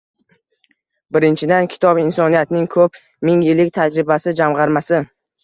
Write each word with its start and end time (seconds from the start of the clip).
Birinchidan, 1.17 1.67
kitob 1.73 1.99
insoniyatning 2.05 2.65
ko‘p 2.77 2.99
ming 3.31 3.45
yillik 3.51 3.71
tajribasi 3.79 4.35
jamg‘armasi; 4.43 5.05